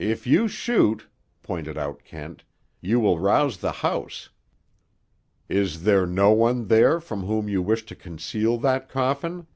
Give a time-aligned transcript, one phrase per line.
[0.00, 1.06] "If you shoot,"
[1.44, 2.42] pointed out Kent,
[2.80, 4.28] "you will rouse the house.
[5.48, 9.46] Is there no one there from whom you wish to conceal that coffin?"